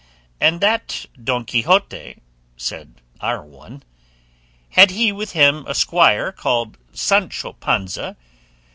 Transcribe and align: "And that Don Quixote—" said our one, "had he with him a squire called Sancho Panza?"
"And 0.39 0.61
that 0.61 1.05
Don 1.23 1.45
Quixote—" 1.45 2.17
said 2.57 3.01
our 3.19 3.45
one, 3.45 3.83
"had 4.69 4.89
he 4.89 5.11
with 5.11 5.33
him 5.33 5.63
a 5.67 5.75
squire 5.75 6.31
called 6.31 6.79
Sancho 6.91 7.53
Panza?" 7.53 8.17